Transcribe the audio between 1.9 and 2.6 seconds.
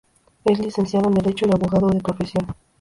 profesión.